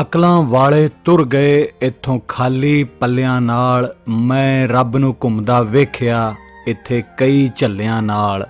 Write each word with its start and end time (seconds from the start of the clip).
ਅਕਲਾਂ 0.00 0.42
ਵਾਲੇ 0.42 0.90
ਤੁਰ 1.04 1.26
ਗਏ 1.28 1.72
ਇੱਥੋਂ 1.82 2.20
ਖਾਲੀ 2.28 2.84
ਪੱਲਿਆਂ 2.84 3.40
ਨਾਲ। 3.40 3.94
ਮੈਂ 4.08 4.68
ਰੱਬ 4.68 4.96
ਨੂੰ 4.96 5.16
ਘੁੰਮਦਾ 5.24 5.62
ਵੇਖਿਆ, 5.62 6.34
ਇੱਥੇ 6.66 7.02
ਕਈ 7.16 7.50
ਝੱਲਿਆਂ 7.56 8.02
ਨਾਲ। 8.02 8.46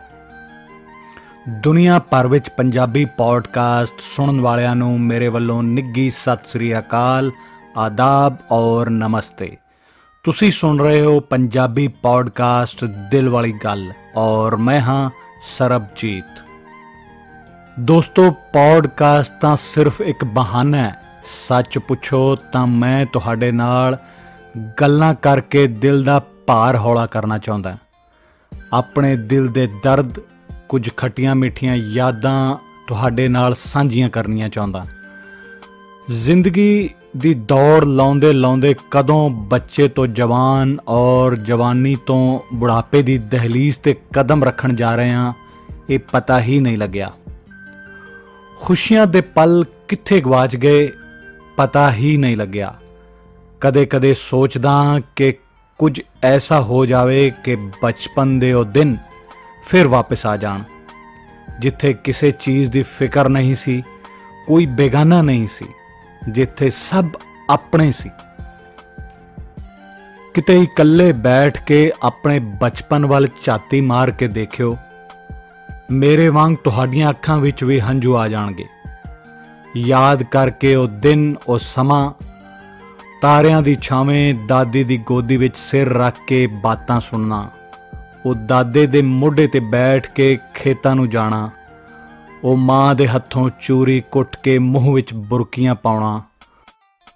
ਦੁਨੀਆ 1.63 1.99
ਭਰ 1.99 2.27
ਵਿੱਚ 2.27 2.49
ਪੰਜਾਬੀ 2.49 3.05
ਪੋਡਕਾਸਟ 3.05 3.95
ਸੁਣਨ 4.01 4.41
ਵਾਲਿਆਂ 4.41 4.77
ਨੂੰ 4.77 5.01
ਮੇਰੇ 5.01 5.29
ਵੱਲੋਂ 5.29 5.63
ਨਿੱਗੀ 5.63 6.11
ਸਤਿ 6.11 6.49
ਸ੍ਰੀ 6.49 6.79
ਅਕਾਲ, 6.79 7.31
ਆਦਾਬ 7.77 8.37
ਔਰ 8.51 8.91
ਨਮਸਤੇ। 8.91 9.57
ਤੁਸੀਂ 10.25 10.53
ਸੁਣ 10.53 10.79
ਰਹੇ 10.79 11.01
ਹੋ 11.01 11.21
ਪੰਜਾਬੀ 11.21 11.89
ਪੋਡਕਾਸਟ 11.89 12.85
ਦਿਲ 12.85 13.29
ਵਾਲੀ 13.29 13.53
ਗੱਲ 13.65 13.93
ਔਰ 14.17 14.57
ਮੈਂ 14.57 14.81
ਹਾਂ 14.81 15.11
ਸਰਬਜੀਤ। 15.59 16.45
ਦੋਸਤੋ, 17.81 18.31
ਪੋਡਕਾਸਟ 18.31 19.33
ਤਾਂ 19.41 19.57
ਸਿਰਫ 19.57 20.01
ਇੱਕ 20.01 20.25
ਬਹਾਨਾ 20.25 20.79
ਹੈ। 20.79 21.08
ਸੱਚ 21.25 21.79
ਪੁੱਛੋ 21.79 22.37
ਤਾਂ 22.53 22.67
ਮੈਂ 22.67 23.07
ਤੁਹਾਡੇ 23.07 23.53
ਨਾਲ 23.53 23.97
ਗੱਲਾਂ 24.81 25.15
ਕਰਕੇ 25.15 25.67
ਦਿਲ 25.67 26.03
ਦਾ 26.05 26.21
ਭਾਰ 26.47 26.77
ਹੌਲਾ 26.77 27.07
ਕਰਨਾ 27.07 27.39
ਚਾਹੁੰਦਾ 27.39 27.77
ਆਪਣੇ 28.73 29.17
ਦਿਲ 29.17 29.49
ਦੇ 29.49 29.67
ਦਰਦ, 29.85 30.19
ਕੁਝ 30.69 30.91
ਖਟੀਆਂ 30.97 31.35
ਮਿੱਠੀਆਂ 31.35 31.77
ਯਾਦਾਂ 31.77 32.57
ਤੁਹਾਡੇ 32.87 33.29
ਨਾਲ 33.29 33.55
ਸਾਂਝੀਆਂ 33.55 34.11
ਕਰਨੀਆਂ 34.11 34.49
ਚਾਹੁੰਦਾ 34.49 34.83
ਜ਼ਿੰਦਗੀ 36.11 36.91
ਦੀ 37.17 37.35
ਦੌੜ 37.35 37.85
ਲਾਉਂਦੇ 37.85 38.33
ਲਾਉਂਦੇ 38.33 38.75
ਕਦੋਂ 38.91 39.31
ਬੱਚੇ 39.31 39.89
ਤੋਂ 39.89 40.07
ਜਵਾਨ 40.07 40.77
ਔਰ 40.89 41.37
ਜਵਾਨੀ 41.37 41.97
ਤੋਂ 42.07 42.41
ਬੁਢਾਪੇ 42.55 43.03
ਦੀ 43.03 43.19
ਦਹਲੀਜ਼ 43.19 43.79
ਤੇ 43.79 43.95
ਕਦਮ 44.13 44.45
ਰੱਖਣ 44.45 44.75
ਜਾ 44.75 44.95
ਰਹੇ 44.97 45.11
ਹਾਂ, 45.11 45.33
ਇਹ 45.91 45.99
ਪਤਾ 46.13 46.41
ਹੀ 46.41 46.61
ਨਹੀਂ 46.61 46.79
ਲੱਗਿਆ। 46.79 47.11
ਖੁਸ਼ੀਆਂ 48.61 49.07
ਦੇ 49.07 49.21
ਪਲ 49.21 49.65
ਕਿੱਥੇ 49.89 50.21
ਗਵਾਚ 50.21 50.57
ਗਏ 50.57 50.89
ਪਤਾ 51.59 51.93
ਹੀ 51.93 52.17
ਨਹੀਂ 52.17 52.37
ਲੱਗਿਆ। 52.37 52.75
ਕਦੇ-ਕਦੇ 53.61 54.15
ਸੋਚਦਾ 54.15 55.01
ਕਿ 55.17 55.35
ਕੁਝ 55.79 56.01
ਐਸਾ 56.23 56.61
ਹੋ 56.61 56.87
ਜਾਵੇ 56.87 57.33
ਕਿ 57.45 57.57
ਬਚਪਨ 57.83 58.39
ਦੇ 58.39 58.53
ਉਹ 58.53 58.65
ਦਿਨ 58.65 58.97
ਫਿਰ 59.69 59.89
ਵਾਪਸ 59.89 60.27
ਆ 60.27 60.37
ਜਾਣ। 60.37 60.63
ਜਿੱਥੇ 61.61 61.93
ਕਿਸੇ 61.93 62.31
ਚੀਜ਼ 62.31 62.71
ਦੀ 62.71 62.83
ਫਿਕਰ 62.83 63.29
ਨਹੀਂ 63.29 63.55
ਸੀ, 63.55 63.83
ਕੋਈ 64.47 64.67
ਬੇਗਾਨਾ 64.67 65.23
ਨਹੀਂ 65.23 65.47
ਸੀ, 65.47 65.65
ਜਿੱਥੇ 66.29 66.71
ਸਭ 66.71 67.05
ਆਪਣੇ 67.51 67.93
ਸੀ। 67.93 68.11
ਕਿਤੇ 70.35 70.63
ਇਕੱਲੇ 70.63 71.13
ਬੈਠ 71.13 71.65
ਕੇ 71.65 71.93
ਆਪਣੇ 72.03 72.39
ਬਚਪਨ 72.39 73.07
ਵੱਲ 73.07 73.27
ਝਾਤੀ 73.45 73.81
ਮਾਰ 73.81 74.11
ਕੇ 74.11 74.29
ਦੇਖਿਓ, 74.29 74.77
ਮੇਰੇ 75.91 76.29
ਵਾਂਗ 76.29 76.55
ਤੁਹਾਡੀਆਂ 76.65 77.11
ਅੱਖਾਂ 77.11 77.39
ਵਿੱਚ 77.39 77.65
ਵੀ 77.65 77.81
ਹੰਝੂ 77.81 78.17
ਆ 78.17 78.29
ਜਾਣਗੇ। 78.29 78.65
ਯਾਦ 79.77 80.23
ਕਰਕੇ 80.23 80.75
ਉਹ 80.75 80.89
ਦਿਨ, 80.89 81.35
ਉਹ 81.49 81.59
ਸਮਾਂ, 81.59 82.13
ਤਾਰਿਆਂ 83.23 83.63
ਦੀ 83.63 83.77
ਛਾਵੇਂ, 83.83 84.35
ਦਾਦੀ 84.49 84.83
ਦੀ 84.85 84.97
ਗੋਦੀ 84.99 85.37
ਵਿੱਚ 85.37 85.57
ਸਿਰ 85.57 85.93
ਰੱਖ 85.93 86.17
ਕੇ 86.27 86.47
ਬਾਤਾਂ 86.63 87.01
ਸੁਣਨਾ, 87.01 87.49
ਉਹ 88.27 88.35
ਦਾਦੇ 88.35 88.87
ਦੇ 88.87 89.03
ਮੋਢੇ 89.03 89.47
ਤੇ 89.47 89.61
ਬੈਠ 89.61 90.11
ਕੇ 90.11 90.39
ਖੇਤਾਂ 90.55 90.95
ਨੂੰ 90.95 91.09
ਜਾਣਾ, 91.09 91.51
ਉਹ 92.45 92.57
ਮਾਂ 92.57 92.95
ਦੇ 92.95 93.09
ਹੱਥੋਂ 93.09 93.49
ਚੂਰੀ 93.61 94.01
ਕੁੱਟ 94.11 94.37
ਕੇ 94.37 94.59
ਮੂੰਹ 94.59 94.93
ਵਿੱਚ 94.95 95.15
ਬੁਰਕੀਆਂ 95.15 95.75
ਪਾਉਣਾ, 95.75 96.23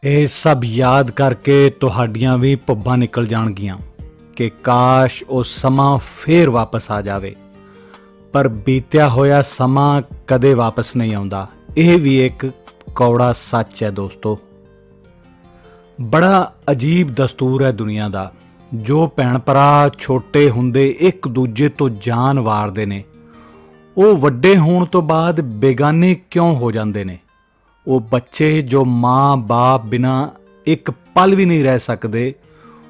ਇਹ 0.05 0.27
ਸਭ 0.27 0.64
ਯਾਦ 0.64 1.11
ਕਰਕੇ 1.11 1.70
ਤੁਹਾਡੀਆਂ 1.80 2.36
ਵੀ 2.39 2.55
ਭੁੱਬਾਂ 2.56 2.97
ਨਿਕਲ 2.98 3.27
ਜਾਣਗੀਆਂ 3.27 3.77
ਕਿ 4.36 4.50
ਕਾਸ਼ 4.64 5.23
ਉਹ 5.28 5.42
ਸਮਾਂ 5.42 5.97
ਫੇਰ 6.17 6.50
ਵਾਪਸ 6.50 6.91
ਆ 6.91 7.00
ਜਾਵੇ, 7.03 7.34
ਪਰ 8.33 8.48
ਬੀਤਿਆ 8.48 9.08
ਹੋਇਆ 9.08 9.42
ਸਮਾਂ 9.42 10.02
ਕਦੇ 10.27 10.55
ਵਾਪਸ 10.55 10.95
ਨਹੀਂ 10.96 11.14
ਆਉਂਦਾ। 11.14 11.48
ਇਹ 11.77 11.99
ਵੀ 11.99 12.27
ਇੱਕ 12.27 12.53
ਕੌੜਾ 12.95 13.33
ਸੱਚ 13.33 13.85
ਹੈ 13.85 13.91
ਦੋਸਤੋ। 13.91 14.39
ਬੜਾ 16.01 16.55
ਅਜੀਬ 16.71 17.15
ਦਸਤੂਰ 17.15 17.65
ਹੈ 17.65 17.73
ਦੁਨੀਆ 17.73 18.09
ਦਾ। 18.09 18.33
ਜੋ 18.75 19.07
ਭੈਣ 19.07 19.39
ਭਰਾ 19.39 19.91
ਛੋਟੇ 19.99 20.51
ਹੁੰਦੇ 20.51 20.97
ਇੱਕ 21.01 21.29
ਦੂਜੇ 21.29 21.69
ਤੋਂ 21.69 21.91
ਜਾਨ 21.91 22.41
ਵਾਰਦੇ 22.41 22.87
ਨੇ। 22.87 23.05
ਉਹ 23.97 24.17
ਵੱਡੇ 24.17 24.57
ਹੋਣ 24.57 24.85
ਤੋਂ 24.85 25.03
ਬਾਅਦ 25.03 25.41
ਬੇਗਾਨੇ 25.41 26.21
ਕਿਉਂ 26.31 26.57
ਹੋ 26.57 26.71
ਜਾਂਦੇ 26.71 27.05
ਨੇ? 27.05 27.19
ਉਹ 27.87 28.01
ਬੱਚੇ 28.01 28.63
ਜੋ 28.63 28.85
ਮਾਂ-ਬਾਪ 28.85 29.85
ਬਿਨਾ 29.85 30.31
ਇੱਕ 30.67 30.91
ਪਲ 30.91 31.35
ਵੀ 31.35 31.45
ਨਹੀਂ 31.45 31.65
ਰਹਿ 31.65 31.79
ਸਕਦੇ, 31.79 32.35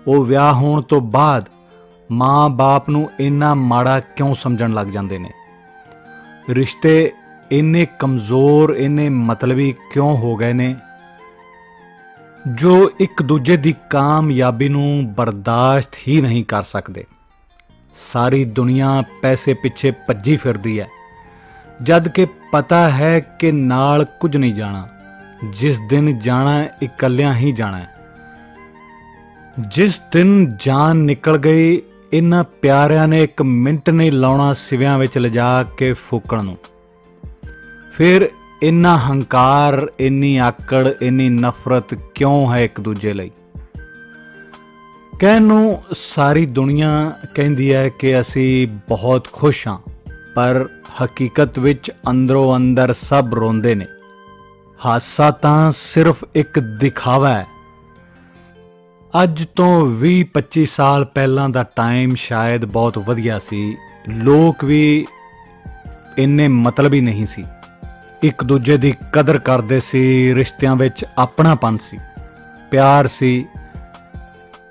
ਉਹ 0.07 0.25
ਵਿਆਹ 0.25 0.53
ਹੋਣ 0.53 0.83
ਤੋਂ 0.83 1.01
ਬਾਅਦ 1.01 1.45
ਮਾਂ-ਬਾਪ 2.13 2.91
ਨੂੰ 2.91 3.11
ਇੰਨਾ 3.21 3.55
ਮਾੜਾ 3.55 4.01
ਕਿਉਂ 4.01 4.35
ਸਮਝਣ 4.35 4.73
ਲੱਗ 4.73 4.87
ਜਾਂਦੇ 4.87 5.19
ਨੇ? 5.19 5.31
ਰਿਸ਼ਤੇ 6.51 7.13
ਇੰਨੇ 7.53 7.87
ਕਮਜ਼ੋਰ, 7.99 8.71
ਇੰਨੇ 8.71 9.09
ਮਤਲਬੀ 9.09 9.75
ਕਿਉਂ 9.93 10.17
ਹੋ 10.17 10.37
ਗਏ 10.37 10.53
ਨੇ? 10.53 10.77
ਜੋ 12.55 12.91
ਇੱਕ 13.01 13.23
ਦੂਜੇ 13.23 13.57
ਦੀ 13.57 13.75
ਕਾਮਯਾਬੀ 13.91 14.69
ਨੂੰ 14.69 15.15
ਬਰਦਾਸ਼ਤ 15.15 15.91
ਹੀ 16.09 16.21
ਨਹੀਂ 16.21 16.45
ਕਰ 16.45 16.63
ਸਕਦੇ। 16.63 17.05
ਸਾਰੀ 18.13 18.45
ਦੁਨੀਆ 18.45 19.03
ਪੈਸੇ 19.23 19.55
ਪਿੱਛੇ 19.55 19.91
ਭੱਜੀ 19.91 20.37
ਫਿਰਦੀ 20.37 20.81
ਹੈ। 20.81 20.89
ਜਦ 21.83 22.09
ਕਿ 22.09 22.27
ਪਤਾ 22.53 22.91
ਹੈ 22.91 23.21
ਕਿ 23.21 23.53
ਨਾਲ 23.53 24.05
ਕੁਝ 24.05 24.37
ਨਹੀਂ 24.37 24.55
ਜਾਣਾ। 24.55 24.89
ਜਿਸ 25.51 25.81
ਦਿਨ 25.89 26.19
ਜਾਣਾ, 26.19 26.65
ਇਕੱਲਿਆਂ 26.83 27.35
ਹੀ 27.35 27.53
ਜਾਣਾ 27.53 27.85
ਜਿਸ 29.69 30.03
ਦਿਨ 30.13 30.57
ਜਾਨ 30.59 30.97
ਨਿਕਲ 30.97 31.39
ਗਈ, 31.39 31.83
ਇਨ੍ਹਾਂ 32.13 32.45
ਪਿਆਰਿਆਂ 32.45 33.09
ਨੇ 33.09 33.25
ਇੱਕ 33.25 33.43
ਮਿੰਟ 33.43 33.91
ਨਹੀਂ 33.91 34.13
ਲਾਉਣਾ 34.13 34.53
ਸਿਵਿਆਂ 34.53 34.99
ਵਿੱਚ 34.99 35.19
ਲਿਜਾ 35.19 35.63
ਕੇ 35.63 35.93
ਫੂਕਣ 35.93 36.45
ਨੂੰ। 36.45 36.59
ਫਿਰ 38.03 38.29
ਇੰਨਾ 38.63 38.99
ਹੰਕਾਰ, 38.99 39.91
ਇੰਨੀ 40.01 40.37
ਆਕੜ, 40.37 40.95
ਇੰਨੀ 41.03 41.29
ਨਫ਼ਰਤ 41.29 41.95
ਕਿਉਂ 41.95 42.55
ਹੈ 42.55 42.65
ਇੱਕ 42.65 42.81
ਦੂਜੇ 42.81 43.13
ਲਈ? 43.13 43.31
ਕਹਿਣ 45.21 45.43
ਨੂੰ 45.43 45.83
ਸਾਰੀ 45.93 46.47
ਦੁਨੀਆ 46.47 47.13
ਕਹਿੰਦੀ 47.35 47.75
ਹੈ 47.75 47.89
ਕਿ 47.89 48.21
ਅਸੀਂ 48.21 48.67
ਬਹੁਤ 48.67 49.29
ਖੁਸ਼ 49.33 49.69
ਹਾਂ, 49.69 49.79
ਪਰ 50.35 50.69
ਹਕੀਕਤ 51.05 51.59
ਵਿੱਚ 51.59 51.91
ਅੰਦਰੋਂ 52.11 52.57
ਅੰਦਰ 52.57 52.93
ਸਭ 52.93 53.29
ਰੋਂਦੇ 53.33 53.75
ਨੇ। 53.75 53.87
ਹਾਸਾ 54.87 55.31
ਤਾਂ 55.31 55.71
ਸਿਰਫ 55.71 56.25
ਇੱਕ 56.35 56.59
ਦਿਖਾਵਾ 56.59 57.29
ਹੈ। 57.29 57.47
ਅੱਜ 59.23 59.47
ਤੋਂ 59.57 59.87
20-25 59.87 60.67
ਸਾਲ 60.67 61.05
ਪਹਿਲਾਂ 61.05 61.49
ਦਾ 61.49 61.63
ਟਾਈਮ 61.63 62.15
ਸ਼ਾਇਦ 62.15 62.65
ਬਹੁਤ 62.65 62.99
ਵਧੀਆ 62.99 63.39
ਸੀ। 63.39 63.77
ਲੋਕ 64.09 64.65
ਵੀ 64.65 65.07
ਇੰਨੇ 66.19 66.49
ਮਤਲਬੀ 66.49 67.01
ਨਹੀਂ 67.01 67.27
ਸੀ। 67.27 67.45
ਇੱਕ 68.23 68.45
ਦੂਜੇ 68.45 68.77
ਦੀ 68.77 68.95
ਕਦਰ 69.13 69.39
ਕਰਦੇ 69.39 69.81
ਸੀ, 69.81 70.35
ਰਿਸ਼ਤਿਆਂ 70.35 70.77
ਵਿੱਚ 70.77 71.05
ਆਪਣਾਪਨ 71.19 71.77
ਸੀ। 71.77 71.99
ਪਿਆਰ 72.71 73.07
ਸੀ। 73.07 73.47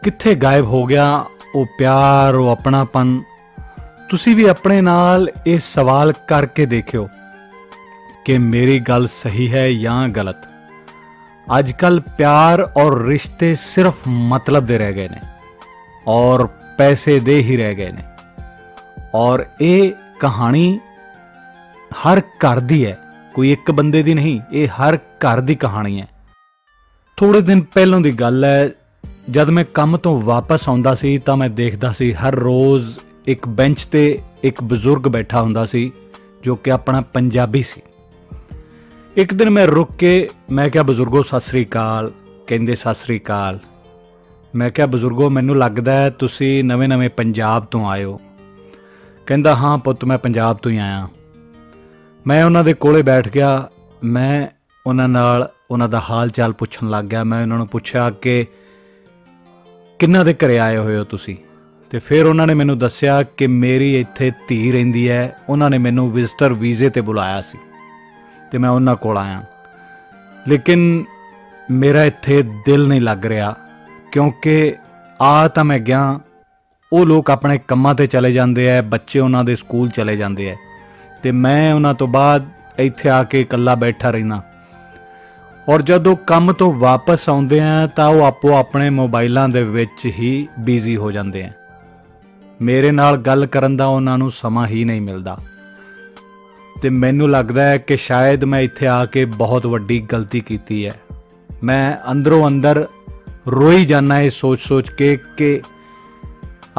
ਕਿੱਥੇ 0.04 0.36
ਗਾਇਬ 0.36 0.66
ਹੋ 0.66 0.86
ਗਿਆ 0.86 1.26
ਉਹ 1.56 1.66
ਪਿਆਰ, 1.78 2.36
ਉਹ 2.36 2.50
ਆਪਣਾਪਨ? 2.50 3.24
ਤੁਸੀਂ 4.10 4.36
ਵੀ 4.36 4.44
ਆਪਣੇ 4.44 4.82
ਨਾਲ 4.82 5.30
ਇਹ 5.48 5.60
ਸਵਾਲ 5.60 6.14
ਕਰਕੇ 6.28 6.66
ਦੇਖਿਓ 6.66 7.10
ਕਿ 8.26 8.38
ਮੇਰੀ 8.38 8.80
ਗੱਲ 8.80 9.08
ਸਹੀ 9.08 9.54
ਹੈ 9.54 9.70
ਜਾਂ 9.70 10.10
ਗਲਤ। 10.10 10.38
ਅੱਜ 11.60 11.72
ਕੱਲ 11.72 12.00
ਪਿਆਰ 12.00 12.72
ਔਰ 12.78 13.02
ਰਿਸ਼ਤੇ 13.02 13.56
ਸਿਰਫ 13.56 13.94
ਮਤਲਬ 14.08 14.66
ਦੇ 14.66 14.78
ਰਹਿ 14.78 14.94
ਗਏ 14.94 15.10
ਨੇ 15.10 15.20
ਔਰ 16.08 16.48
ਪੈਸੇ 16.78 17.20
ਦੇ 17.20 17.36
ਹੀ 17.36 17.58
ਰਹਿ 17.58 17.76
ਗਏ 17.76 17.92
ਨੇ। 17.92 18.02
ਔਰ 19.16 19.46
ਇਹ 19.62 19.92
ਕਹਾਣੀ 20.20 20.80
ਹਰ 21.94 22.20
ਘਰ 22.20 22.60
ਦੀ 22.60 22.86
ਹੈ। 22.86 22.98
ਕੋਈ 23.34 23.52
ਇੱਕ 23.52 23.72
ਬੰਦੇ 23.72 24.04
ਦੀ 24.04 24.14
ਨਹੀਂ, 24.14 24.40
ਇਹ 24.54 24.68
ਹਰ 24.68 24.96
ਘਰ 24.96 25.42
ਦੀ 25.42 25.56
ਕਹਾਣੀ 25.56 26.02
ਹੈ। 26.02 26.08
ਥੋੜੇ 27.18 27.42
ਦਿਨ 27.42 27.62
ਪਹਿਲਾਂ 27.62 28.02
ਦੀ 28.02 28.12
ਗੱਲ 28.12 28.46
ਹੈ, 28.46 28.70
ਜਦ 29.30 29.50
ਮੈਂ 29.50 29.66
ਕੰਮ 29.74 29.98
ਤੋਂ 29.98 30.22
ਵਾਪਸ 30.22 30.70
ਆਉਂਦਾ 30.70 30.96
ਸੀ 30.96 31.18
ਤਾਂ 31.18 31.38
ਮੈਂ 31.38 31.50
ਦੇਖਦਾ 31.50 31.92
ਸੀ 31.92 32.14
ਹਰ 32.14 32.36
ਰੋਜ਼ 32.36 33.00
ਇੱਕ 33.28 33.48
ਬੈਂਚ 33.48 33.86
ਤੇ 33.86 34.18
ਇੱਕ 34.44 34.64
ਬਜ਼ੁਰਗ 34.64 35.02
ਬੈਠਾ 35.02 35.42
ਹੁੰਦਾ 35.42 35.66
ਸੀ, 35.66 35.92
ਜੋ 36.44 36.56
ਕਿ 36.56 36.72
ਆਪਣਾ 36.72 37.02
ਪੰਜਾਬੀ 37.02 37.62
ਸੀ। 37.62 37.82
ਇੱਕ 39.18 39.34
ਦਿਨ 39.34 39.50
ਮੈਂ 39.50 39.68
ਰੁਕ 39.68 39.92
ਕੇ, 39.92 40.30
ਮੈਂ 40.52 40.70
ਕਿਹਾ, 40.70 40.84
ਬਜ਼ੁਰਗੋ, 40.84 41.22
ਸਤਿ 41.22 41.40
ਸ੍ਰੀ 41.40 41.66
ਅਕਾਲ। 41.66 42.12
ਕਹਿੰਦੇ, 42.48 42.76
ਸਤਿ 42.76 42.94
ਸ੍ਰੀ 42.94 43.20
ਅਕਾਲ। 43.20 43.60
ਮੈਂ 44.56 44.72
ਕਿਹਾ, 44.72 44.88
ਬਜ਼ੁਰਗੋ, 44.88 45.30
ਮੈਨੂੰ 45.30 45.58
ਲੱਗਦਾ 45.58 45.92
ਹੈ 45.92 46.10
ਤੁਸੀਂ 46.10 46.64
ਨਵੇਂ-ਨਵੇਂ 46.64 47.10
ਪੰਜਾਬ 47.10 47.66
ਤੋਂ 47.66 47.90
ਆਏ 47.90 48.04
ਹੋ। 48.04 48.22
ਕਹਿੰਦਾ, 49.26 49.56
ਹਾਂ 49.56 49.78
ਪੁੱਤ, 49.78 50.06
ਮੈਂ 50.06 50.18
ਪੰਜਾਬ 50.18 50.58
ਤੋਂ 50.58 50.72
ਹੀ 50.72 50.78
ਆਇਆ 50.78 51.08
ਮੈਂ 52.28 52.44
ਉਹਨਾਂ 52.46 52.64
ਦੇ 52.64 52.74
ਕੋਲੇ 52.74 53.02
ਬੈਠ 53.02 53.28
ਗਿਆ। 53.30 53.70
ਮੈਂ 54.04 54.48
ਉਹਨਾਂ 54.88 55.08
ਨਾਲ 55.08 55.50
ਉਹਨਾਂ 55.72 55.90
ਦਾ 55.90 56.02
ਹਾਲ 56.10 56.30
ਚਾਲ 56.30 56.54
ਪੁੱਛਣ 56.54 56.90
ਲੱਗ 56.90 57.06
ਗਿਆ। 57.06 57.24
ਮੈਂ 57.24 57.42
ਉਹਨਾਂ 57.42 57.58
ਨੂੰ 57.58 57.68
ਪੁੱਛਿਆ 57.68 58.10
ਕਿ 58.10 58.46
ਕਿੰਨਾ 60.00 60.24
ਦੇ 60.24 60.34
ਘਰੇ 60.34 60.60
ਆਏ 60.60 60.78
ਹੋਏ 60.78 60.98
ਹੋ 60.98 61.04
ਤੁਸੀਂ? 61.04 61.36
ਤੇ 61.90 62.00
ਫਿਰ 62.00 62.26
ਉਹਨਾਂ 62.26 62.48
ਨੇ 62.48 62.54
ਮੈਨੂੰ 62.54 62.78
ਦੱਸਿਆ 62.78 63.24
ਕਿ 63.24 63.48
ਮੇਰੀ 63.48 64.00
ਇੱਥੇ 64.00 64.32
ਧੀ 64.48 64.72
ਰਹਿੰਦੀ 64.72 65.10
ਹੈ। 65.10 65.36
ਉਹਨਾਂ 65.50 65.70
ਨੇ 65.70 65.78
ਮੈਨੂੰ 65.78 66.12
ਵਿਜ਼ਟਰ 66.12 66.54
ਵੀਜ਼ੇ 66.54 66.90
ਤੇ 66.90 67.02
ਬੁਲਾਇਆ 67.02 67.42
ਸੀ 67.42 67.58
ਤੇ 68.52 68.58
ਮੈਂ 68.58 68.70
ਉਹਨਾਂ 68.70 68.96
ਕੋਲ 68.96 69.18
ਆਇਆ। 69.18 69.44
ਲੇਕਿਨ 70.48 71.04
ਮੇਰਾ 71.72 72.04
ਇੱਥੇ 72.04 72.42
ਦਿਲ 72.66 72.88
ਨਹੀਂ 72.88 73.02
ਲੱਗ 73.02 73.26
ਰਿਹਾ 73.26 73.56
ਕਿਉਂਕਿ 74.12 74.76
ਆ 75.22 75.48
ਤਾਂ 75.48 75.64
ਮੈਂ 75.64 75.80
ਗਿਆ। 75.80 76.20
ਉਹ 76.94 77.06
ਲੋਕ 77.06 77.30
ਆਪਣੇ 77.32 77.60
ਕੰਮਾਂ 77.68 77.96
ਤੇ 77.96 78.08
ਚਲੇ 78.08 78.32
ਜਾਂਦੇ 78.32 78.68
ਐ, 78.68 78.82
ਬੱਚੇ 78.82 79.20
ਉਹਨਾਂ 79.20 79.44
ਦੇ 79.44 79.56
ਸਕੂਲ 79.56 79.90
ਚਲੇ 79.90 80.16
ਜਾਂਦੇ 80.18 80.50
ਐ। 80.50 80.56
ਤੇ 81.24 81.32
ਮੈਂ 81.32 81.74
ਉਹਨਾਂ 81.74 81.94
ਤੋਂ 81.94 82.08
ਬਾਅਦ 82.08 82.46
ਇੱਥੇ 82.80 83.10
ਆ 83.10 83.24
ਕੇ 83.24 83.42
ਇਕੱਲਾ 83.42 83.76
ਬੈਠਾ 83.76 84.10
ਰਹਿਣਾ 84.10 84.42
ਔਰ 85.70 85.82
ਜਦੋਂ 85.82 86.16
ਕੰਮ 86.16 86.54
ਤੋਂ 86.54 86.74
ਵਾਪਸ 86.74 87.30
ਆਉਂਦੇ 87.30 87.60
ਆ, 87.60 87.88
ਤਾਂ 87.88 88.08
ਉਹ 88.08 88.26
ਆਪੋ 88.26 88.54
ਆਪਣੇ 88.54 88.90
ਮੋਬਾਈਲਾਂ 88.90 89.50
ਦੇ 89.50 89.64
ਵਿੱਚ 89.64 90.06
ਹੀ 90.06 90.48
ਬਿਜ਼ੀ 90.60 90.98
ਹੋ 90.98 91.12
ਜਾਂਦੇ 91.12 91.44
ਆ। 91.44 91.52
ਮੇਰੇ 92.62 92.92
ਨਾਲ 92.92 93.18
ਗੱਲ 93.18 93.46
ਕਰਨ 93.46 93.78
ਦਾ 93.78 93.86
ਉਹਨਾਂ 93.86 94.18
ਨੂੰ 94.18 94.32
ਸਮਾਂ 94.32 94.68
ਹੀ 94.68 94.84
ਨਹੀਂ 94.84 95.02
ਮਿਲਦਾ। 95.02 95.38
ਤੇ 96.82 96.90
ਮੈਨੂੰ 96.90 97.30
ਲੱਗਦਾ 97.30 97.64
ਹੈ 97.64 97.78
ਕਿ 97.78 97.98
ਸ਼ਾਇਦ 97.98 98.44
ਮੈਂ 98.44 98.60
ਇੱਥੇ 98.60 98.88
ਆ 98.88 99.06
ਕੇ 99.06 99.26
ਬਹੁਤ 99.26 99.66
ਵੱਡੀ 99.66 100.00
ਗਲਤੀ 100.00 100.40
ਕੀਤੀ 100.40 100.86
ਹੈ। 100.86 100.94
ਮੈਂ 101.64 102.12
ਅੰਦਰੋਂ 102.12 102.48
ਅੰਦਰ 102.48 102.88
ਰੋਈ 103.48 103.86
ਜਾਂਦਾ 103.86 104.22
ਇਹ 104.22 104.30
ਸੋਚ-ਸੋਚ 104.30 104.90
ਕੇ 104.90 105.18
ਕਿ 105.38 105.62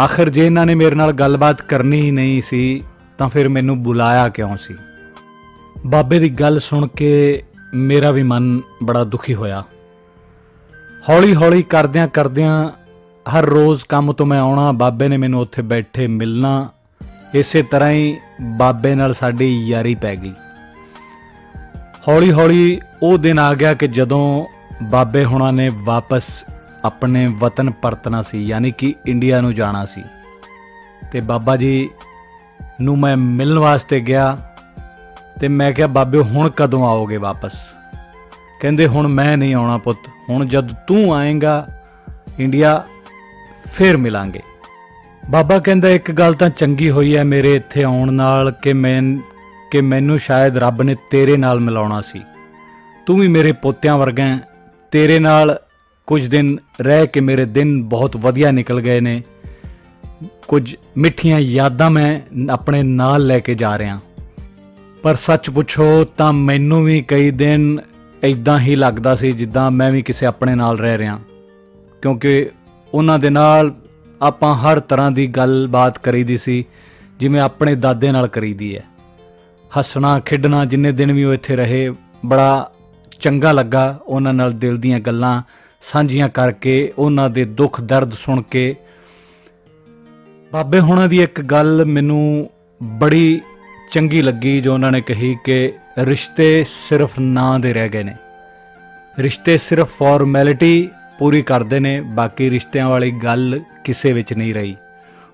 ਆਖਰ 0.05 0.29
ਜੇ 0.29 0.47
ਇਹਨਾਂ 0.47 0.67
ਨੇ 0.67 0.75
ਮੇਰੇ 0.75 0.97
ਨਾਲ 0.97 1.13
ਗੱਲਬਾਤ 1.13 1.63
ਕਰਨੀ 1.63 2.01
ਹੀ 2.01 2.11
ਨਹੀਂ 2.11 2.41
ਸੀ 2.41 2.81
ਤਾਂ 3.19 3.29
ਫਿਰ 3.29 3.49
ਮੈਨੂੰ 3.49 3.83
ਬੁਲਾਇਆ 3.83 4.29
ਕਿਉਂ 4.29 4.57
ਸੀ? 4.57 4.75
ਬਾਬੇ 5.87 6.19
ਦੀ 6.19 6.29
ਗੱਲ 6.29 6.61
ਸੁਣ 6.61 6.87
ਕੇ 6.87 7.43
ਮੇਰਾ 7.75 8.11
ਵੀ 8.11 8.23
ਮਨ 8.23 8.61
ਬੜਾ 8.83 9.05
ਦੁਖੀ 9.05 9.35
ਹੋਇਆ। 9.35 9.65
ਹੌਲੀ-ਹੌਲੀ 11.09 11.63
ਕਰਦਿਆਂ 11.63 12.09
ਕਰਦਿਆਂ 12.09 12.69
ਹਰ 13.35 13.45
ਰੋਜ਼ 13.45 13.85
ਕੰਮ 13.89 14.13
ਤੋਂ 14.13 14.27
ਮੈਂ 14.27 14.41
ਆਉਣਾ, 14.41 14.73
ਬਾਬੇ 14.73 15.09
ਨੇ 15.09 15.17
ਮੈਨੂੰ 15.17 15.41
ਉੱਥੇ 15.41 15.63
ਬੈਠੇ 15.63 16.07
ਮਿਲਣਾ, 16.07 16.69
ਇਸੇ 17.35 17.63
ਤਰ੍ਹਾਂ 17.63 17.91
ਹੀ 17.91 18.19
ਬਾਬੇ 18.41 18.95
ਨਾਲ 18.95 19.15
ਸਾਡੀ 19.15 19.67
ਯਾਰੀ 19.67 19.95
ਪੈ 19.95 20.17
ਗਈ। 20.17 20.33
ਹੌਲੀ-ਹੌਲੀ 22.09 22.81
ਉਹ 23.03 23.19
ਦਿਨ 23.19 23.39
ਆ 23.39 23.55
ਗਿਆ 23.55 23.75
ਕਿ 23.75 23.89
ਜਦੋਂ 23.89 24.47
ਬਾਬੇ 24.83 25.25
ਹੁਣਾਂ 25.25 25.53
ਨੇ 25.53 25.71
ਵਾਪਸ 25.75 26.45
ਆਪਣੇ 26.85 27.27
ਵਤਨ 27.27 27.71
ਪਰਤਣਾ 27.71 28.23
ਸੀ, 28.23 28.43
ਯਾਨੀ 28.43 28.71
ਕਿ 28.71 28.95
ਇੰਡੀਆ 29.07 29.41
ਨੂੰ 29.41 29.55
ਜਾਣਾ 29.55 29.85
ਸੀ। 29.85 30.03
ਤੇ 31.13 31.21
ਬਾਬਾ 31.21 31.57
ਜੀ 31.57 31.91
ਨੂੰ 32.81 32.99
ਮੈਂ 32.99 33.17
ਮਿਲਣ 33.17 33.59
ਵਾਸਤੇ 33.59 34.01
ਗਿਆ 34.01 34.39
ਤੇ 35.41 35.49
ਮੈਂ 35.49 35.73
ਕਿਹਾ, 35.73 35.87
ਬਾਬੇ, 35.87 36.19
ਹੁਣ 36.19 36.51
ਕਦੋਂ 36.51 36.89
ਆਓਗੇ 36.89 37.17
ਵਾਪਸ? 37.17 37.53
ਕਹਿੰਦੇ, 38.61 38.87
ਹੁਣ 38.87 39.09
ਮੈਂ 39.09 39.37
ਨਹੀਂ 39.37 39.55
ਆਉਣਾ 39.55 39.79
ਪੁੱਤ, 39.79 39.99
ਹੁਣ 40.31 40.47
ਜਦ 40.47 40.75
ਤੂੰ 40.75 41.15
ਆਏਗਾ, 41.15 41.69
ਇੰਡੀਆ 42.39 42.85
ਫਿਰ 43.75 43.97
ਮਿਲਾਂਗੇ। 43.97 44.41
ਬਾਬਾ 45.31 45.59
ਕਹਿੰਦਾ, 45.59 45.89
ਇੱਕ 45.89 46.13
ਗੱਲ 46.13 46.35
ਤਾਂ 46.35 46.51
ਚੰਗੀ 46.51 46.91
ਹੋਈ 46.91 47.17
ਹੈ 47.17 47.25
ਮੇਰੇ 47.25 47.55
ਇੱਥੇ 47.55 47.83
ਆਉਣ 47.83 48.13
ਨਾਲ 48.13 48.51
ਕਿ 48.51 48.73
ਮੈਂ, 48.73 49.03
ਕਿ 49.71 49.81
ਮੈਨੂੰ 49.81 50.19
ਸ਼ਾਇਦ 50.19 50.59
ਰੱਬ 50.59 50.83
ਨੇ 50.83 50.97
ਤੇਰੇ 51.11 51.37
ਨਾਲ 51.37 51.61
ਮਿਲਾਉਣਾ 51.61 52.01
ਸੀ। 52.01 52.23
ਤੂੰ 53.07 53.19
ਵੀ 53.19 53.29
ਮੇਰੇ 53.29 53.53
ਪੋਤਿਆਂ 53.53 53.99
ਵਰਗਾ 53.99 54.25
ਹੈ। 54.25 54.41
ਤੇਰੇ 54.91 55.19
ਨਾਲ 55.19 55.59
ਕੁਝ 56.07 56.27
ਦਿਨ 56.27 56.59
ਰਹਿ 56.81 57.07
ਕੇ 57.07 57.21
ਮੇਰੇ 57.21 57.45
ਦਿਨ 57.45 57.85
ਬਹੁਤ 57.85 58.17
ਵਧੀਆ 58.17 58.51
ਨਿਕਲ 58.51 58.81
ਗਏ 58.81 59.01
ਨੇ। 59.01 59.23
ਕੁਝ 60.53 60.77
ਮਿੱਠੀਆਂ 60.99 61.41
ਯਾਦਾਂ 61.41 61.91
ਮੈਂ 61.91 62.21
ਆਪਣੇ 62.53 62.83
ਨਾਲ 62.83 63.27
ਲੈ 63.27 63.39
ਕੇ 63.39 63.55
ਜਾ 63.55 63.79
ਰਿਹਾ। 63.79 64.01
ਪਰ 65.03 65.15
ਸੱਚ 65.15 65.51
ਪੁੱਛੋ 65.51 66.05
ਤਾਂ 66.05 66.33
ਮੈਨੂੰ 66.33 66.85
ਵੀ 66.85 67.03
ਕਈ 67.03 67.31
ਦਿਨ 67.31 67.81
ਇਦਾਂ 68.25 68.61
ਹੀ 68.61 68.77
ਲੱਗਦਾ 68.77 69.17
ਸੀ 69.17 69.33
ਜਿੱਦਾਂ 69.33 69.71
ਮੈਂ 69.71 69.91
ਵੀ 69.91 70.03
ਕਿਸੇ 70.03 70.27
ਆਪਣੇ 70.27 70.55
ਨਾਲ 70.55 70.79
ਰਹਿ 70.79 70.99
ਰਿਹਾ। 70.99 71.21
ਕਿਉਂਕਿ 72.03 72.51
ਉਹਨਾਂ 72.95 73.19
ਦੇ 73.19 73.31
ਨਾਲ 73.31 73.75
ਆਪਾਂ 74.23 74.55
ਹਰ 74.55 74.81
ਤਰ੍ਹਾਂ 74.81 75.11
ਦੀ 75.11 75.27
ਗੱਲਬਾਤ 75.27 75.99
ਕਰੀਦੀ 75.99 76.37
ਸੀ, 76.37 76.65
ਜਿਵੇਂ 77.21 77.41
ਆਪਣੇ 77.41 77.75
ਦਾਦੇ 77.75 78.13
ਨਾਲ 78.13 78.29
ਕਰੀਦੀ 78.29 78.77
ਹੈ। 78.77 78.85
ਹੱਸਣਾ, 79.79 80.21
ਖੇਡਣਾ 80.21 80.65
ਜਿੰਨੇ 80.65 80.93
ਦਿਨ 80.93 81.13
ਵੀ 81.13 81.25
ਉਹ 81.25 81.35
ਇੱਥੇ 81.35 81.57
ਰਹੇ, 81.57 81.95
ਬੜਾ 82.27 82.71
ਚੰਗਾ 83.21 83.53
ਲੱਗਾ 83.53 84.01
ਉਹਨਾਂ 84.07 84.35
ਨਾਲ 84.35 84.53
ਦਿਲ 84.53 84.77
ਦੀਆਂ 84.77 85.01
ਗੱਲਾਂ 85.01 85.43
ਸਾਂਝੀਆਂ 85.83 86.29
ਕਰਕੇ, 86.29 86.93
ਉਹਨਾਂ 86.99 87.31
ਦੇ 87.31 87.45
ਦੁੱਖ 87.45 87.81
ਦਰਦ 87.81 88.13
ਸੁਣ 88.13 88.43
ਕੇ 88.43 88.77
ਬਾਬੇ 90.53 90.81
ਹੁਣਾਂ 90.81 91.09
ਦੀ 91.09 91.23
ਇੱਕ 91.23 91.41
ਗੱਲ 91.41 91.85
ਮੈਨੂੰ 91.85 92.51
ਬੜੀ 92.83 93.41
ਚੰਗੀ 93.93 94.23
ਲੱਗੀ, 94.23 94.61
ਜੋ 94.61 94.75
ਉਹਨਾਂ 94.75 94.93
ਨੇ 94.93 95.01
ਕਹੀ 95.01 95.37
ਕਿ 95.45 95.73
ਰਿਸ਼ਤੇ 95.99 96.65
ਸਿਰਫ 96.69 97.19
ਨਾਂ 97.21 97.59
ਦੇ 97.59 97.73
ਰਹਿ 97.73 97.89
ਗਏ 97.89 98.03
ਨੇ। 98.03 98.17
ਰਿਸ਼ਤੇ 99.19 99.59
ਸਿਰਫ 99.59 99.89
ਫਾਰਮੈਲਿਟੀ 99.99 100.89
ਪੂਰੀ 101.19 101.43
ਕਰਦੇ 101.43 101.81
ਨੇ, 101.81 102.01
ਬਾਕੀ 102.01 102.51
ਰਿਸ਼ਤਿਆਂ 102.51 102.89
ਵਾਲੀ 102.89 103.11
ਗੱਲ 103.11 103.61
ਕਿਸੇ 103.85 104.13
ਵਿੱਚ 104.13 104.33
ਨਹੀਂ 104.33 104.55
ਰਹੀ। 104.55 104.77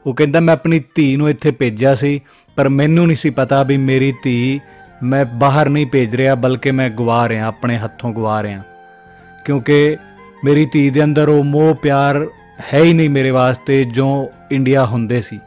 ਉਹ 0.06 0.14
ਕਹਿੰਦਾ, 0.14 0.40
ਮੈਂ 0.40 0.54
ਆਪਣੀ 0.54 0.82
ਧੀ 0.94 1.16
ਨੂੰ 1.16 1.30
ਇੱਥੇ 1.30 1.50
ਭੇਜਿਆ 1.50 1.94
ਸੀ, 1.94 2.20
ਪਰ 2.56 2.68
ਮੈਨੂੰ 2.68 3.06
ਨਹੀਂ 3.06 3.16
ਸੀ 3.16 3.30
ਪਤਾ 3.30 3.62
ਵੀ 3.62 3.76
ਮੇਰੀ 3.76 4.14
ਧੀ 4.22 4.60
ਮੈਂ 5.02 5.24
ਬਾਹਰ 5.24 5.68
ਨਹੀਂ 5.68 5.86
ਭੇਜ 5.86 6.14
ਰਿਹਾ, 6.14 6.34
ਬਲਕਿ 6.34 6.70
ਮੈਂ 6.70 6.90
ਗਵਾ 6.90 7.28
ਰਿਹਾ, 7.28 7.46
ਆਪਣੇ 7.46 7.76
ਹੱਥੋਂ 7.76 8.12
ਗਵਾ 8.12 8.42
ਰਿਹਾ। 8.42 8.62
ਕਿਉਂਕਿ 9.44 9.96
ਮੇਰੀ 10.44 10.66
ਧੀ 10.72 10.90
ਦੇ 10.90 11.04
ਅੰਦਰ 11.04 11.28
ਉਹ 11.28 11.44
ਮੋਹ 11.44 11.74
ਪਿਆਰ 11.74 12.26
ਹੈ 12.74 12.78
ਹੀ 12.78 12.92
ਨਹੀਂ 12.92 13.10
ਮੇਰੇ 13.10 13.30
ਵਾਸਤੇ, 13.30 13.84
ਜੋ 13.84 14.30
ਇੰਡੀਆ 14.52 14.86
ਹੁੰਦੇ 14.86 15.20
ਸੀ। 15.20 15.38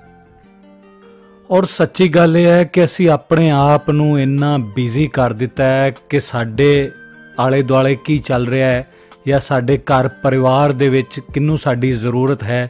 ਔਰ 1.49 1.65
ਸੱਚੀ 1.65 2.07
ਗੱਲ 2.07 2.37
ਇਹ 2.37 2.45
ਹੈ 2.45 2.63
ਕਿ 2.63 2.85
ਅਸੀਂ 2.85 3.09
ਆਪਣੇ 3.09 3.49
ਆਪ 3.49 3.89
ਨੂੰ 3.89 4.19
ਇੰਨਾ 4.19 4.57
ਬਿਜ਼ੀ 4.57 5.07
ਕਰ 5.07 5.33
ਦਿੱਤਾ 5.33 5.63
ਹੈ 5.63 5.89
ਕਿ 6.09 6.19
ਸਾਡੇ 6.19 6.91
ਆਲੇ 7.39 7.61
ਦੁਆਲੇ 7.61 7.95
ਕੀ 7.95 8.17
ਚੱਲ 8.19 8.47
ਰਿਹਾ 8.47 8.69
ਹੈ 8.69 8.87
ਜਾਂ 9.27 9.39
ਸਾਡੇ 9.39 9.77
ਘਰ 9.77 10.07
ਪਰਿਵਾਰ 10.07 10.71
ਦੇ 10.71 10.89
ਵਿੱਚ 10.89 11.19
ਕਿੰਨੂੰ 11.33 11.57
ਸਾਡੀ 11.57 11.91
ਜ਼ਰੂਰਤ 11.91 12.43
ਹੈ, 12.43 12.67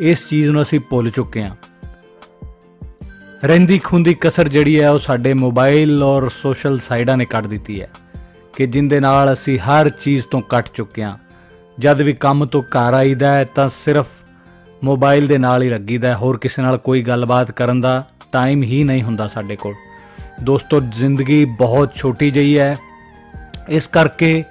ਇਸ 0.00 0.28
ਚੀਜ਼ 0.28 0.50
ਨੂੰ 0.50 0.62
ਅਸੀਂ 0.62 0.80
ਭੁੱਲ 0.80 1.10
ਚੁੱਕੇ 1.10 1.42
ਹਾਂ। 1.44 1.54
ਰਹਿੰਦੀ 3.44 3.78
ਖੁੰਦੀ 3.78 4.14
ਕਸਰ 4.14 4.48
ਜਿਹੜੀ 4.48 4.80
ਹੈ 4.80 4.90
ਉਹ 4.90 4.98
ਸਾਡੇ 4.98 5.34
ਮੋਬਾਈਲ 5.34 6.02
ਔਰ 6.02 6.28
ਸੋਸ਼ਲ 6.28 6.78
ਸਾਈਡਾਂ 6.78 7.16
ਨੇ 7.16 7.24
ਕੱਢ 7.24 7.46
ਦਿੱਤੀ 7.46 7.80
ਹੈ 7.80 7.88
ਕਿ 8.56 8.66
ਜਿੰਦੇ 8.66 9.00
ਨਾਲ 9.00 9.32
ਅਸੀਂ 9.32 9.58
ਹਰ 9.58 9.88
ਚੀਜ਼ 9.88 10.26
ਤੋਂ 10.26 10.42
ਕੱਟ 10.42 10.68
ਚੁੱਕੇ 10.74 11.02
ਹਾਂ। 11.02 11.16
ਜਦ 11.78 12.02
ਵੀ 12.02 12.12
ਕੰਮ 12.12 12.44
ਤੋਂ 12.44 12.62
ਘਰ 12.62 12.94
ਆਈਦਾ 12.94 13.34
ਹੈ 13.34 13.44
ਤਾਂ 13.44 13.68
ਸਿਰਫ 13.68 14.06
ਮੋਬਾਈਲ 14.84 15.26
ਦੇ 15.26 15.38
ਨਾਲ 15.38 15.62
ਹੀ 15.62 15.68
ਲੱਗੀਦਾ 15.68 16.16
ਹੋਰ 16.16 16.38
ਕਿਸੇ 16.38 16.62
ਨਾਲ 16.62 16.78
ਕੋਈ 16.78 17.02
ਗੱਲਬਾਤ 17.02 17.50
ਕਰਨ 17.50 17.80
ਦਾ 17.80 18.04
ਟਾਈਮ 18.32 18.62
ਹੀ 18.62 18.84
ਨਹੀਂ 18.84 19.02
ਹੁੰਦਾ 19.02 19.26
ਸਾਡੇ 19.26 19.56
ਕੋਲ। 19.56 19.74
ਦੋਸਤੋ, 20.42 20.80
ਜ਼ਿੰਦਗੀ 20.80 21.44
ਬਹੁਤ 21.44 21.94
ਛੋਟੀ 21.94 22.30
ਜਿਹੀ 22.30 22.58
ਹੈ। 22.58 22.76
ਇਸ 23.68 23.86
ਕਰਕੇ 23.86 24.44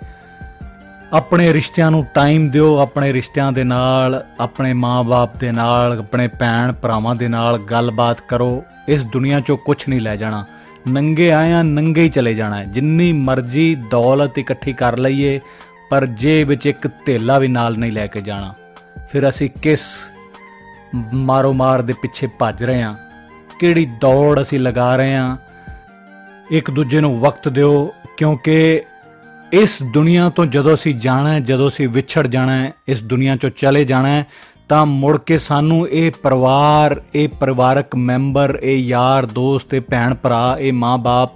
ਆਪਣੇ 1.13 1.53
ਰਿਸ਼ਤਿਆਂ 1.53 1.91
ਨੂੰ 1.91 2.05
ਟਾਈਮ 2.13 2.49
ਦਿਓ, 2.49 2.77
ਆਪਣੇ 2.77 3.13
ਰਿਸ਼ਤਿਆਂ 3.13 3.51
ਦੇ 3.51 3.63
ਨਾਲ, 3.63 4.23
ਆਪਣੇ 4.39 4.73
ਮਾਪੇ 4.73 5.39
ਦੇ 5.39 5.51
ਨਾਲ, 5.51 5.99
ਆਪਣੇ 5.99 6.27
ਭੈਣ 6.27 6.71
ਭਰਾਵਾਂ 6.71 7.15
ਦੇ 7.15 7.27
ਨਾਲ 7.27 7.57
ਗੱਲਬਾਤ 7.57 8.21
ਕਰੋ। 8.21 8.63
ਇਸ 8.87 9.05
ਦੁਨੀਆ 9.05 9.37
'ਚੋਂ 9.37 9.57
ਕੁਝ 9.57 9.77
ਨਹੀਂ 9.89 10.01
ਲੈ 10.01 10.15
ਜਾਣਾ। 10.15 10.45
ਨੰਗੇ 10.87 11.31
ਆਇਆ 11.31 11.63
ਨੰਗੇ 11.63 12.03
ਹੀ 12.03 12.09
ਚਲੇ 12.09 12.33
ਜਾਣਾ 12.33 12.63
ਜਿੰਨੀ 12.63 13.13
ਮਰਜ਼ੀ 13.13 13.75
ਦੌਲਤ 13.91 14.39
ਇਕੱਠੀ 14.39 14.73
ਕਰ 14.73 14.97
ਲਈਏ, 14.97 15.39
ਪਰ 15.89 16.05
ਜੇਬ 16.05 16.47
ਵਿੱਚ 16.47 16.65
ਇੱਕ 16.65 16.87
ਥੇਲਾ 16.87 17.37
ਵੀ 17.39 17.47
ਨਾਲ 17.47 17.77
ਨਹੀਂ 17.77 17.91
ਲੈ 17.91 18.07
ਕੇ 18.07 18.21
ਜਾਣਾ। 18.21 18.53
ਫਿਰ 19.11 19.29
ਅਸੀਂ 19.29 19.49
ਕਿਸ 19.61 19.81
ਮਾਰੋ 21.13 21.53
ਮਾਰ 21.53 21.81
ਦੇ 21.81 21.93
ਪਿੱਛੇ 21.93 22.27
ਭੱਜ 22.39 22.63
ਰਹੇ 22.63 22.81
ਹਾਂ। 22.81 22.95
ਕਿਹੜੀ 23.59 23.85
ਦੌੜ 23.85 24.41
ਅਸੀਂ 24.41 24.59
ਲਗਾ 24.59 24.95
ਰਹੇ 24.95 25.15
ਹਾਂ। 25.15 25.37
ਇੱਕ 26.51 26.71
ਦੂਜੇ 26.71 26.99
ਨੂੰ 26.99 27.19
ਵਕਤ 27.19 27.49
ਦਿਓ, 27.49 27.93
ਕਿਉਂਕਿ 28.17 28.81
ਇਸ 29.53 29.83
ਦੁਨੀਆ 29.83 30.29
ਤੋਂ 30.29 30.45
ਜਦੋਂ 30.45 30.73
ਅਸੀਂ 30.73 30.95
ਜਾਣਾ 30.95 31.33
ਹੈ, 31.33 31.39
ਜਦੋਂ 31.39 31.67
ਅਸੀਂ 31.67 31.89
ਵਿਛੜ 31.89 32.27
ਜਾਣਾ 32.27 32.55
ਹੈ, 32.55 32.73
ਇਸ 32.87 33.03
ਦੁਨੀਆ 33.03 33.35
ਚੋਂ 33.35 33.49
ਚਲੇ 33.49 33.85
ਜਾਣਾ 33.85 34.09
ਹੈ, 34.09 34.25
ਤਾਂ 34.69 34.85
ਮੁੜ 34.85 35.17
ਕੇ 35.17 35.37
ਸਾਨੂੰ 35.37 35.89
ਇਹ 35.89 36.11
ਪਰਿਵਾਰ, 36.23 37.01
ਇਹ 37.15 37.29
ਪਰਿਵਾਰਕ 37.29 37.95
ਮੈਂਬਰ, 37.95 38.59
ਇਹ 38.63 38.77
ਯਾਰ, 38.77 39.25
ਦੋਸਤ, 39.25 39.73
ਇਹ 39.73 39.81
ਭੈਣ, 39.81 40.13
ਭਰਾ, 40.13 40.57
ਇਹ 40.59 40.73
ਮਾਂ-ਬਾਪ 40.73 41.29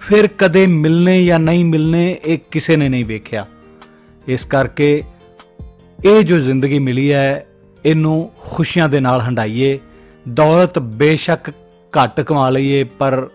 ਫਿਰ 0.00 0.26
ਕਦੇ 0.26 0.66
ਮਿਲਨੇ 0.66 1.24
ਜਾਂ 1.24 1.38
ਨਹੀਂ 1.38 1.64
ਮਿਲਨੇ 1.64 2.16
ਇਹ 2.24 2.38
ਕਿਸੇ 2.50 2.76
ਨੇ 2.76 2.88
ਨਹੀਂ 2.88 3.04
ਵੇਖਿਆ। 3.04 3.46
ਇਸ 4.28 4.44
ਕਰਕੇ 4.44 5.02
ਇਹ 6.04 6.22
ਜੋ 6.22 6.38
ਜ਼ਿੰਦਗੀ 6.38 6.78
ਮਿਲੀ 6.78 7.12
ਹੈ 7.12 7.46
ਇਹਨੂੰ 7.84 8.30
ਖੁਸ਼ੀਆਂ 8.38 8.88
ਦੇ 8.88 9.00
ਨਾਲ 9.00 9.20
ਹੰਡਾਈਏ। 9.20 9.78
ਦੌਲਤ 10.28 10.78
ਬੇਸ਼ੱਕ 10.78 11.50
ਘੱਟ 11.98 12.20
ਕਮਾ 12.20 12.50
ਲਈਏ, 12.50 12.84
ਪਰ 12.84 13.28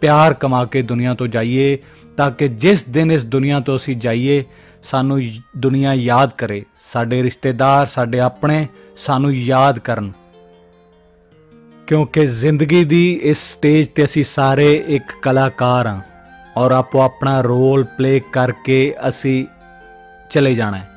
ਪਿਆਰ 0.00 0.34
ਕਮਾ 0.34 0.64
ਕੇ 0.64 0.82
ਦੁਨੀਆ 0.82 1.14
ਤੋਂ 1.14 1.26
ਜਾਈਏ, 1.26 1.78
ਤਾਂ 2.16 2.30
ਕਿ 2.30 2.48
ਜਿਸ 2.48 2.84
ਦਿਨ 2.84 3.12
ਇਸ 3.12 3.24
ਦੁਨੀਆ 3.24 3.60
ਤੋਂ 3.60 3.76
ਅਸੀਂ 3.76 3.96
ਜਾਈਏ, 3.96 4.44
ਸਾਨੂੰ 4.82 5.22
ਦੁਨੀਆ 5.58 5.94
ਯਾਦ 5.94 6.30
ਕਰੇ। 6.30 6.64
ਸਾਡੇ 6.92 7.22
ਰਿਸ਼ਤੇਦਾਰ, 7.22 7.86
ਸਾਡੇ 7.86 8.20
ਆਪਣੇ 8.20 8.68
ਸਾਨੂੰ 8.96 9.34
ਯਾਦ 9.34 9.78
ਕਰਨ। 9.78 10.12
ਕਿਉਂਕਿ 11.86 12.26
ਜ਼ਿੰਦਗੀ 12.26 12.84
ਦੀ 12.84 13.20
ਇਸ 13.22 13.38
ਸਟੇਜ 13.38 13.88
ਤੇ 13.88 14.04
ਅਸੀਂ 14.04 14.24
ਸਾਰੇ 14.24 14.84
ਇੱਕ 14.86 15.04
ਕਲਾਕਾਰ 15.22 15.86
ਹਾਂ 15.86 16.00
ਔਰ 16.56 16.72
ਆਪੋ 16.72 17.00
ਆਪਣਾ 17.00 17.40
ਰੋਲ 17.40 17.84
ਪਲੇ 17.84 18.20
ਕਰਕੇ 18.32 18.94
ਅਸੀਂ 19.08 19.46
ਚਲੇ 20.30 20.54
ਜਾਣਾ 20.54 20.78
ਹੈ। 20.78 20.88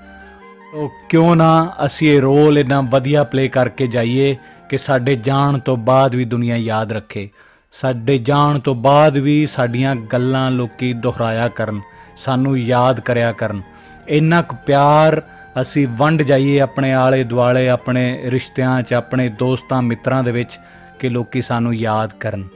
ਉਹ 0.73 0.91
ਕਿਉਂ 1.09 1.35
ਨਾ 1.35 1.75
ਅਸੀਂ 1.85 2.09
ਇਹ 2.09 2.21
ਰੋਲ 2.21 2.57
ਇਦਾਂ 2.59 2.81
ਵਧੀਆ 2.81 3.23
ਪਲੇ 3.23 3.47
ਕਰਕੇ 3.47 3.87
ਜਾਈਏ 3.87 4.35
ਕਿ 4.69 4.77
ਸਾਡੇ 4.77 5.15
ਜਾਣ 5.15 5.57
ਤੋਂ 5.59 5.77
ਬਾਅਦ 5.77 6.15
ਵੀ 6.15 6.25
ਦੁਨੀਆ 6.25 6.55
ਯਾਦ 6.55 6.91
ਰੱਖੇ। 6.91 7.29
ਸਾਡੇ 7.73 8.17
ਜਾਣ 8.17 8.59
ਤੋਂ 8.59 8.75
ਬਾਅਦ 8.75 9.17
ਵੀ 9.17 9.45
ਸਾਡੀਆਂ 9.45 9.95
ਗੱਲਾਂ 10.13 10.51
ਲੋਕੀ 10.51 10.91
ਦੁਹਰਾਇਆ 10.93 11.47
ਕਰਨ, 11.47 11.81
ਸਾਨੂੰ 12.17 12.57
ਯਾਦ 12.59 12.99
ਕਰਿਆ 12.99 13.31
ਕਰਨ। 13.31 13.61
ਇੰਨਾ 14.07 14.41
ਕੁ 14.41 14.55
ਪਿਆਰ 14.65 15.21
ਅਸੀਂ 15.61 15.87
ਵੰਡ 15.97 16.21
ਜਾਈਏ 16.21 16.59
ਆਪਣੇ 16.59 16.93
ਆਲੇ 16.93 17.23
ਦੁਆਲੇ, 17.23 17.67
ਆਪਣੇ 17.69 18.21
ਰਿਸ਼ਤਿਆਂ 18.25 18.81
'ਚ, 18.81 18.93
ਆਪਣੇ 18.93 19.29
ਦੋਸਤਾਂ, 19.29 19.81
ਮਿੱਤਰਾਂ 19.81 20.23
ਦੇ 20.23 20.31
ਵਿੱਚ 20.31 20.59
ਕਿ 20.99 21.09
ਲੋਕੀ 21.09 21.41
ਸਾਨੂੰ 21.41 21.75
ਯਾਦ 21.75 22.13
ਕਰਨ। 22.19 22.47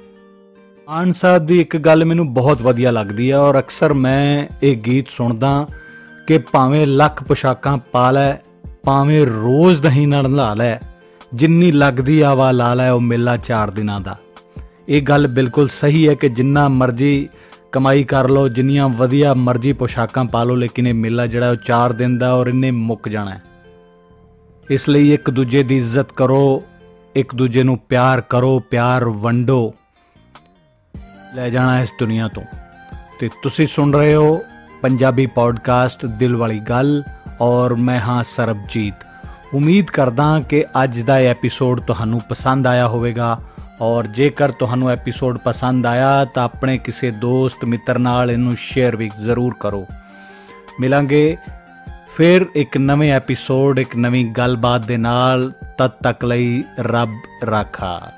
ਆਨ 0.88 1.12
ਸਾਹਿਬ 1.12 1.46
ਦੀ 1.46 1.62
ਇੱਕ 1.62 1.78
ਗੱਲ 1.78 2.06
ਮੈਨੂੰ 2.06 2.34
ਬਹੁਤ 2.34 2.62
ਵਧੀਆ 2.62 2.92
ਲੱਗਦੀ 2.92 3.32
ਹੈ 3.32 3.38
ਔਰ 3.38 3.60
ਅਕਸਰ 3.60 3.94
ਮੈਂ 3.94 4.48
ਇਹ 4.64 4.76
ਗੀਤ 4.78 5.10
ਸੁਣਦਾ 5.10 5.68
ਕਿ 6.28 6.38
ਭਾਵੇਂ 6.38 6.88
ਲੱਖ 6.88 7.24
ਪੋਸ਼ਾਕਾਂ 7.24 7.78
ਪਾ 7.78 8.12
ਲੈ, 8.12 8.34
ਭਾਵੇਂ 8.84 9.26
ਰੋਜ਼ 9.26 9.82
ਦਹੀਂ 9.82 10.08
ਨਾਲ 10.08 10.32
ਨਲਾ 10.32 10.54
ਲੈ, 10.54 10.80
ਜਿੰਨੀ 11.34 11.72
ਲੱਗਦੀ 11.72 12.22
ਆਵਾ 12.22 12.52
ਲਾ 12.52 12.74
ਲੈ 12.74 12.92
ਉਹ 12.92 13.02
ਮੇਲਾ 13.02 13.38
ਚਾਰ 13.38 13.70
ਦਿਨਾਂ 13.70 14.00
ਦਾ। 14.00 14.18
ਇਹ 14.90 15.02
ਗੱਲ 15.02 15.28
ਬਿਲਕੁਲ 15.28 15.68
ਸਹੀ 15.68 16.08
ਹੈ 16.08 16.14
ਕਿ 16.14 16.30
ਜਿੰਨਾ 16.30 16.68
ਮਰਜ਼ੀ 16.68 17.30
ਕਮਾਈ 17.72 18.04
ਕਰ 18.04 18.30
ਲਓ, 18.30 18.48
ਜਿੰਨੀਆਂ 18.48 18.90
ਵਧੀਆ 18.90 19.34
ਮਰਜ਼ੀ 19.34 19.74
ਪੋਸ਼ਾਕਾਂ 19.74 20.26
ਪਾ 20.26 20.44
ਲਓ, 20.44 20.56
ਲੇਕਿਨ 20.56 20.88
ਇਹ 20.88 20.94
ਮੇਲਾ 20.94 21.28
ਜਿਹੜਾ 21.28 21.50
ਉਹ 21.50 21.56
4 21.56 21.94
ਦਿਨ 21.94 22.18
ਦਾ 22.18 22.34
ਔਰ 22.34 22.48
ਇੰਨੇ 22.48 22.72
ਮੁੱਕ 22.72 23.10
ਜਾਣਾ 23.10 23.32
ਹੈ। 23.32 23.44
ਇਸ 24.70 24.90
ਲਈ 24.90 25.14
ਇੱਕ 25.14 25.30
ਦੂਜੇ 25.30 25.64
ਦੀ 25.64 25.76
ਇੱਜ਼ਤ 25.76 26.12
ਕਰੋ, 26.12 26.64
ਇੱਕ 27.16 27.36
ਦੂਜੇ 27.36 27.64
ਨੂੰ 27.64 27.78
ਪਿਆਰ 27.78 28.22
ਕਰੋ, 28.22 28.60
ਪਿਆਰ 28.60 29.06
ਵੰਡੋ। 29.06 29.74
ਲੈ 31.36 31.50
ਜਾਣਾ 31.50 31.82
ਇਸ 31.82 31.90
ਦੁਨੀਆ 32.00 32.28
ਤੋਂ। 32.28 32.44
ਤੇ 33.20 33.30
ਤੁਸੀਂ 33.44 33.68
ਸੁਣ 33.68 33.94
ਰਹੇ 33.94 34.16
ਹੋ 34.16 34.40
ਪੰਜਾਬੀ 34.84 35.26
ਪੋਡਕਾਸਟ 35.26 36.06
ਦਿਲ 36.06 36.36
ਵਾਲੀ 36.36 36.60
ਗੱਲ 36.60 37.04
ਔਰ 37.42 37.74
ਮੈਂ 37.74 38.00
ਹਾਂ 38.00 38.24
ਸਰਬਜੀਤ। 38.24 38.94
ਉਮੀਦ 39.54 39.86
ਕਰਦਾ 39.86 40.42
ਕਿ 40.50 40.66
ਅੱਜ 40.84 41.02
ਦਾ 41.02 41.20
ਇਹ 41.20 41.30
ਐਪੀਸੋਡ 41.30 41.80
ਤੁਹਾਨੂੰ 41.80 42.22
ਪਸੰਦ 42.30 42.68
ਆਇਆ 42.68 42.88
ਹੋਵੇਗਾ 42.88 43.40
ਔਰ 43.82 44.08
ਜੇਕਰ 44.08 44.52
ਤੁਹਾਨੂੰ 44.52 44.90
ਐਪੀਸੋਡ 44.90 45.38
ਪਸੰਦ 45.38 45.86
ਆਇਆ 45.86 46.26
ਤਾਂ 46.26 46.44
ਆਪਣੇ 46.44 46.78
ਕਿਸੇ 46.78 47.12
ਦੋਸਤ 47.12 47.66
ਮਿੱਤਰ 47.66 48.00
ਨਾਲ 48.00 48.32
ਇਹਨੂੰ 48.32 48.56
ਸ਼ੇਅਰ 48.56 48.96
ਵੀ 48.96 49.12
ਜ਼ਰੂਰ 49.20 49.56
ਕਰੋ। 49.60 49.86
ਮਿਲਾਂਗੇ 50.80 51.38
ਫਿਰ 52.16 52.46
ਇੱਕ 52.56 52.78
ਨਵੇਂ 52.78 53.14
ਐਪੀਸੋਡ 53.14 53.80
ਇੱਕ 53.80 53.96
ਨਵੀਂ 53.96 54.26
ਗੱਲਬਾਤ 54.26 54.86
ਦੇ 54.86 54.98
ਨਾਲ, 54.98 55.52
ਤਦ 55.78 55.92
ਤੱਕ 56.04 56.26
ਲਈ 56.26 56.64
ਰੱਬ 56.80 57.10
ਰਾਖਾ। 57.46 58.12